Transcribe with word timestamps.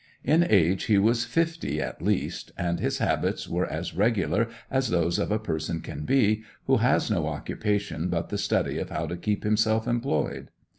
In 0.23 0.43
age 0.49 0.85
he 0.85 0.97
was 0.97 1.25
fifty 1.25 1.79
at 1.79 2.01
least, 2.01 2.51
and 2.57 2.79
his 2.79 2.97
habits 2.97 3.47
were 3.47 3.67
as 3.67 3.93
regular 3.93 4.47
as 4.71 4.89
those 4.89 5.19
of 5.19 5.31
a 5.31 5.37
person 5.37 5.79
can 5.79 6.05
be 6.05 6.41
who 6.65 6.77
has 6.77 7.11
no 7.11 7.27
occupation 7.27 8.09
but 8.09 8.29
the 8.29 8.39
study 8.39 8.79
of 8.79 8.89
how 8.89 9.05
to 9.05 9.15
keep 9.15 9.43
himself 9.43 9.87
employed. 9.87 10.49